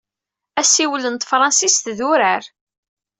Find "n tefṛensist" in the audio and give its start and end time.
1.09-1.85